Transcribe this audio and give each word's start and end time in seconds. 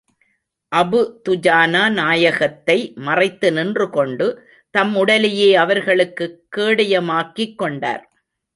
Abu 0.75 0.99
Dujana 1.29 1.91
நாயகத்தை 1.91 2.93
மறைத்து 2.95 3.51
நின்று 3.51 3.89
கொண்டு, 3.89 4.27
தம் 4.69 4.95
உடலையே 4.95 5.55
அவர்களுக்குக் 5.55 6.41
கேடயமாக்கிக் 6.55 7.55
கொண்டார். 7.55 8.03